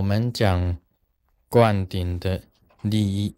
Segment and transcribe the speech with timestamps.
[0.00, 0.78] 我们讲
[1.50, 2.42] 灌顶的
[2.80, 3.36] 利益，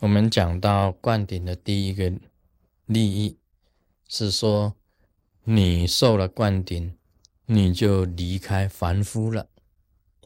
[0.00, 2.12] 我们讲到灌顶的第一个
[2.86, 3.38] 利益
[4.08, 4.74] 是说，
[5.44, 6.96] 你受了灌顶，
[7.46, 9.48] 你就离开凡夫了，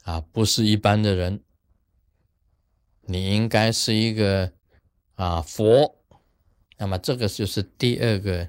[0.05, 1.43] 啊，不是一般的人，
[3.03, 4.51] 你应该是一个
[5.17, 5.99] 啊佛，
[6.79, 8.49] 那么这个就是第二个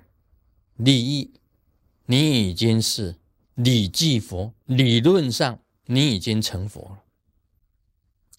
[0.78, 1.34] 利益，
[2.06, 3.18] 你已经是
[3.54, 5.60] 理即佛，理论上。
[5.86, 7.04] 你已经成佛了，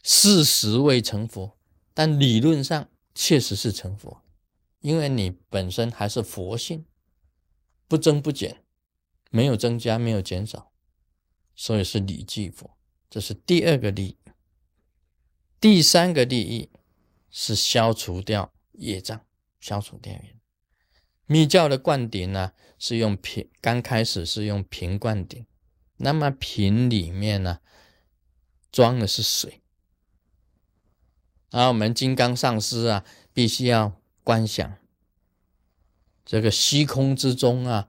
[0.02, 1.56] 事实未成佛，
[1.95, 4.22] 但理论上确实是成佛，
[4.80, 6.84] 因为你本身还是佛性，
[7.86, 8.64] 不增不减，
[9.30, 10.72] 没有增加，没有减少，
[11.55, 12.77] 所以是理即佛。
[13.09, 14.19] 这是第二个利益。
[15.60, 16.69] 第三个利益
[17.30, 19.24] 是消除掉业障，
[19.60, 20.36] 消除掉业。
[21.27, 25.47] 密教的灌顶呢，是用瓶，刚开始是用瓶灌顶。
[25.98, 27.61] 那么瓶里面呢，
[28.70, 29.62] 装的是水，
[31.50, 34.77] 而我们金刚上师啊，必须要观想
[36.25, 37.88] 这个虚空之中啊，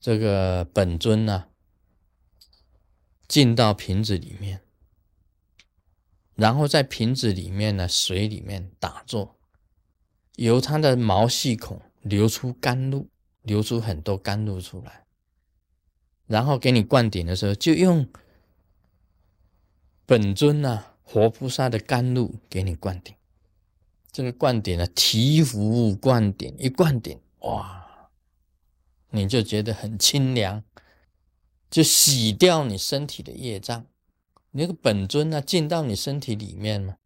[0.00, 1.48] 这个本尊啊，
[3.28, 4.62] 进到瓶子里面，
[6.34, 9.38] 然后在瓶子里面呢，水里面打坐，
[10.36, 13.08] 由它的毛细孔流出甘露，
[13.42, 15.04] 流出很多甘露出来。
[16.26, 18.08] 然后给你灌顶的时候，就用
[20.06, 23.14] 本尊呐活菩萨的甘露给你灌顶。
[24.10, 28.10] 这个灌顶啊，提壶灌顶，一灌顶，哇，
[29.10, 30.62] 你就觉得很清凉，
[31.70, 33.86] 就洗掉你身体的业障。
[34.50, 36.96] 你那个本尊呢，进到你身体里面嘛，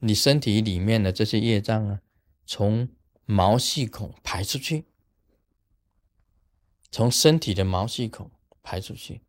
[0.00, 2.00] 你身体里面的这些业障啊，
[2.44, 2.88] 从
[3.24, 4.84] 毛细孔排出去，
[6.90, 8.30] 从身体的毛细孔。
[8.68, 9.22] 排出去。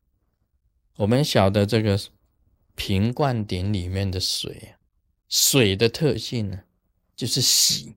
[0.98, 1.98] 我们晓得这个
[2.76, 4.76] 瓶灌顶里面的水，
[5.30, 6.64] 水的特性呢，
[7.16, 7.96] 就是洗、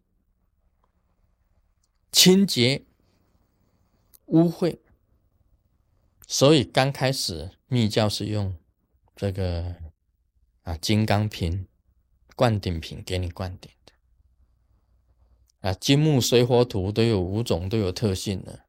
[2.12, 2.84] 清洁、
[4.26, 4.78] 污秽。
[6.28, 8.56] 所以刚开始密教是用
[9.16, 9.74] 这个
[10.62, 11.66] 啊金刚瓶、
[12.36, 13.92] 灌顶瓶给你灌顶的。
[15.68, 18.64] 啊，金木水火土都有五种都有特性的。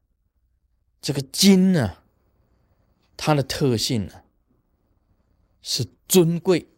[1.00, 1.98] 这个金呢？
[3.16, 4.22] 它的特性呢，
[5.62, 6.68] 是尊贵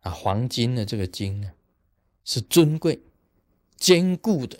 [0.00, 1.52] 啊，黄金的这个金呢，
[2.24, 3.02] 是尊贵、
[3.76, 4.58] 坚固的、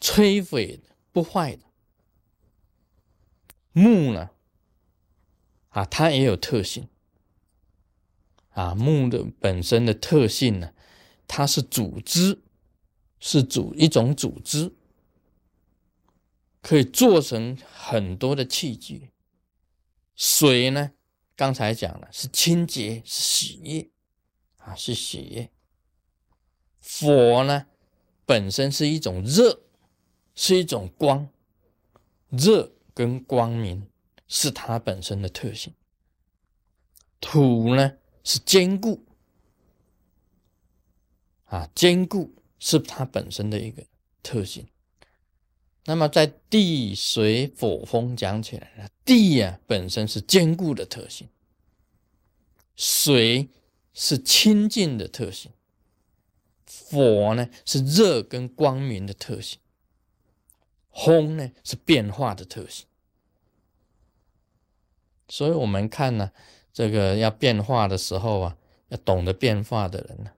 [0.00, 1.62] 摧毁的、不坏的。
[3.72, 4.30] 木呢，
[5.68, 6.88] 啊，它也有特性
[8.50, 10.74] 啊，木的本身的特性呢，
[11.28, 12.42] 它是组织，
[13.20, 14.72] 是组一种组织，
[16.60, 19.10] 可以做成很多的器具。
[20.18, 20.90] 水呢？
[21.36, 23.88] 刚才讲了是清洁，是洗液
[24.56, 25.52] 啊，是洗液。
[26.82, 27.66] 火呢，
[28.26, 29.62] 本身是一种热，
[30.34, 31.28] 是一种光，
[32.30, 33.88] 热跟光明
[34.26, 35.72] 是它本身的特性。
[37.20, 39.06] 土呢是坚固
[41.44, 43.86] 啊，坚固是它本身的一个
[44.20, 44.66] 特性。
[45.88, 51.26] 那么在地水火风讲起来了，地呀本身是坚固的特性，
[52.76, 53.48] 水
[53.94, 55.50] 是清净的特性，
[56.66, 59.58] 火呢是热跟光明的特性，
[60.92, 62.84] 风呢是变化的特性。
[65.30, 66.32] 所以我们看呢，
[66.70, 70.32] 这个要变化的时候啊，要懂得变化的人呢，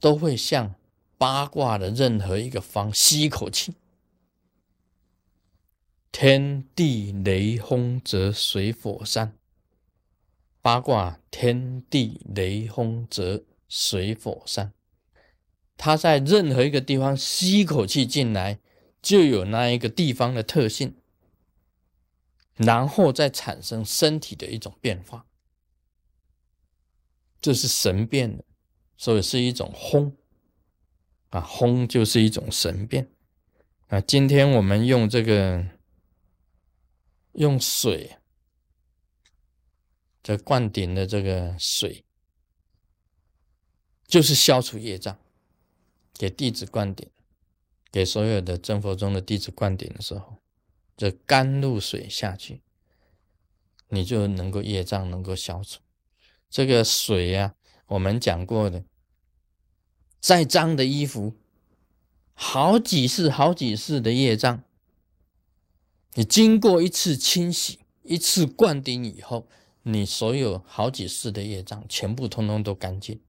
[0.00, 0.74] 都会向
[1.16, 3.72] 八卦的任何一个方吸一口气。
[6.18, 9.36] 天地雷轰则水火山，
[10.62, 14.72] 八卦天地雷轰则水火山。
[15.76, 18.58] 它在任何一个地方吸一口气进来，
[19.02, 20.94] 就有那一个地方的特性，
[22.54, 25.26] 然后再产生身体的一种变化。
[27.42, 28.42] 这是神变的，
[28.96, 30.16] 所以是一种轰
[31.28, 33.06] 啊，轰就是一种神变
[33.88, 34.00] 啊。
[34.00, 35.75] 今天我们用这个。
[37.36, 38.16] 用水，
[40.22, 42.04] 这灌顶的这个水，
[44.06, 45.18] 就是消除业障。
[46.14, 47.10] 给弟子灌顶，
[47.92, 50.38] 给所有的真佛中的弟子灌顶的时候，
[50.96, 52.62] 这甘露水下去，
[53.90, 55.82] 你就能够业障能够消除。
[56.48, 57.54] 这个水呀，
[57.88, 58.82] 我们讲过的，
[60.18, 61.34] 再脏的衣服，
[62.32, 64.62] 好几次、好几次的业障。
[66.16, 69.46] 你经过一次清洗、一次灌顶以后，
[69.82, 73.20] 你所有好几世的业障全部通通都干净。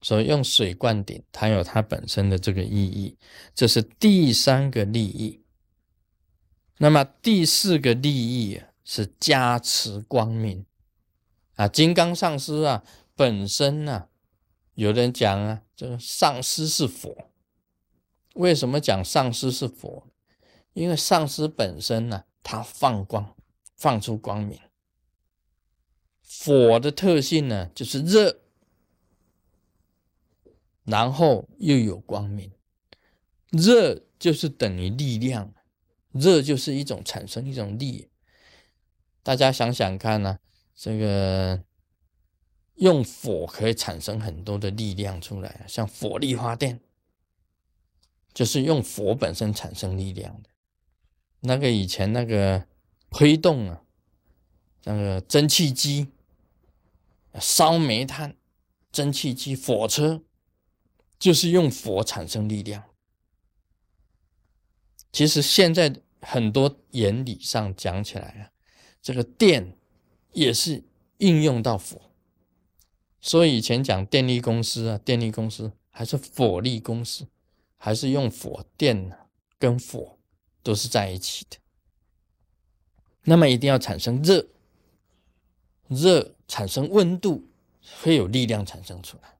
[0.00, 3.18] 所以用水灌顶，它有它本身的这个意义，
[3.54, 5.42] 这是第三个利益。
[6.78, 10.64] 那么第四个利益是加持光明
[11.56, 12.84] 啊，金刚上师啊，
[13.14, 14.08] 本身呢，
[14.74, 17.30] 有人讲啊，这个上师是佛。
[18.34, 20.07] 为什么讲上师是佛？
[20.78, 23.34] 因为上师本身呢，它放光，
[23.74, 24.60] 放出光明。
[26.46, 28.40] 火的特性呢，就是热。
[30.84, 32.52] 然后又有光明，
[33.50, 35.52] 热就是等于力量，
[36.12, 38.08] 热就是一种产生一种力。
[39.24, 40.38] 大家想想看呢，
[40.76, 41.60] 这个
[42.76, 46.80] 用火可以产生很多的力量出来，像火力发电，
[48.32, 50.47] 就是用火本身产生力量的。
[51.40, 52.66] 那个以前那个
[53.10, 53.82] 推动啊，
[54.84, 56.08] 那个蒸汽机、
[57.40, 58.36] 烧煤炭、
[58.92, 60.22] 蒸汽机、火车。
[61.20, 62.84] 就是用火产生力量。
[65.10, 68.54] 其实现在很多原理上讲起来啊，
[69.02, 69.76] 这个电
[70.32, 70.84] 也是
[71.16, 72.00] 应用到火。
[73.20, 77.26] 所以以前讲电力公司啊，电力公司还是火力公司，
[77.76, 79.12] 还是用火电
[79.58, 80.17] 跟火
[80.68, 81.56] 都是在一起的。
[83.22, 84.46] 那么一定要产生热，
[85.88, 87.48] 热产生温度，
[88.02, 89.38] 会有力量产生出来。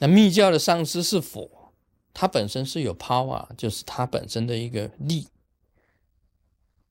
[0.00, 1.72] 那密教的上师是佛，
[2.12, 5.28] 它本身是有 power，就是它本身的一个力，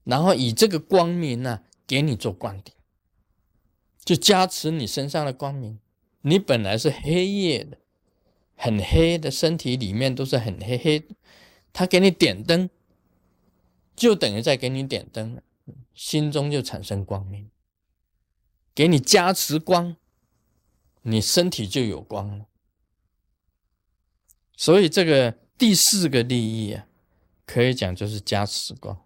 [0.04, 2.74] 然后以这个光明呢，给你做灌顶，
[4.04, 5.78] 就加持你身上的光明。
[6.22, 7.78] 你本来是黑夜的，
[8.56, 11.08] 很黑的身体里面都是很黑黑，
[11.72, 12.68] 他给你点灯，
[14.00, 15.42] 就等于在给你点灯，
[15.94, 17.50] 心中就产生光明，
[18.74, 19.98] 给你加持光，
[21.02, 22.46] 你身体就有光了。
[24.56, 26.88] 所以这个第四个利益啊，
[27.46, 28.98] 可以讲就是加持光。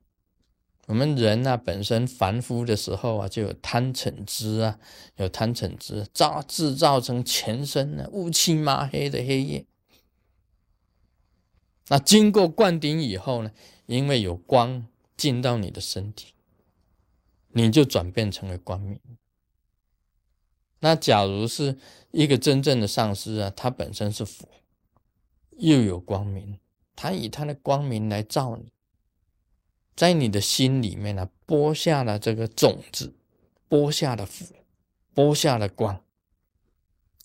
[0.86, 4.78] 我们人啊本身凡夫的时候啊，就有贪嗔痴啊，
[5.16, 9.66] 有贪嗔痴造制造成全身呢乌漆麻黑的黑夜。
[11.90, 13.52] 那经过灌顶以后呢，
[13.86, 14.88] 因为有光
[15.18, 16.34] 进到你的身体，
[17.50, 19.00] 你就转变成了光明。
[20.80, 21.78] 那假如是
[22.12, 24.48] 一个真正的上师啊，他本身是佛。
[25.58, 26.60] 又有光明，
[26.96, 28.72] 他以他的光明来照你，
[29.96, 33.14] 在你的心里面呢，播下了这个种子，
[33.70, 34.46] 播下了福，
[35.14, 36.04] 播下了光。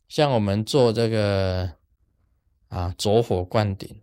[0.08, 1.72] 像我们做这个
[2.68, 3.98] 啊，着火灌顶，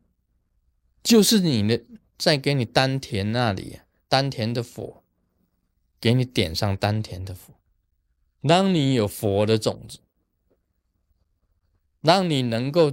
[1.06, 1.86] 就是你的
[2.18, 3.80] 在给你丹田那里，
[4.10, 5.04] 丹田的火，
[6.02, 7.54] 给你点上丹田的火，
[8.42, 10.00] 让你有佛的种子，
[12.02, 12.92] 让你能够。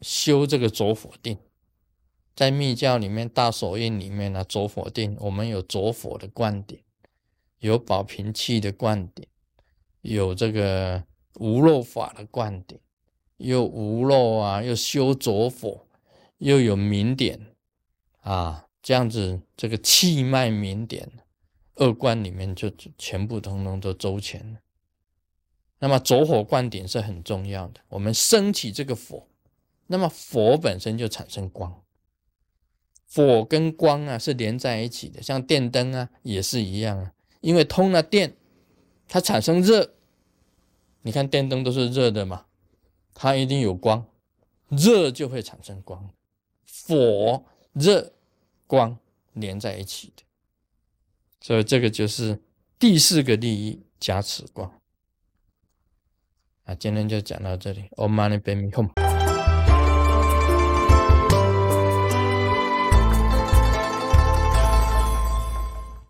[0.00, 1.36] 修这个着火定，
[2.36, 6.78] 在密教里面大手印里面呢，着火定我们有着火的灌顶，
[7.58, 9.26] 有保平气的灌顶，
[10.02, 11.02] 有这个
[11.40, 12.78] 无漏法的灌顶，
[13.38, 15.87] 又无漏啊，又修着火，
[16.38, 17.54] 又有明点
[18.20, 21.10] 啊，这样子这个气脉明点
[21.74, 24.58] 二观里面就全部通通都周全。
[25.80, 29.26] 那么走火灌顶是很重要的，我们升起这个火。
[29.86, 31.82] 那么火本身就产生光，
[33.10, 38.36] 火跟光啊是连在一起的，像电灯啊也是一样啊，因为通了电，
[39.06, 39.94] 它产生热。
[41.02, 42.44] 你看电灯都是热的嘛，
[43.14, 44.04] 它一定有光，
[44.68, 46.10] 热就会产生光，
[46.88, 48.14] 火热
[48.66, 48.98] 光
[49.34, 50.22] 连在一起的，
[51.38, 52.40] 所以这个就是
[52.78, 54.72] 第四个利益加持光。
[56.64, 59.07] 啊，今天就讲到这里，Om Mani Padme Hum。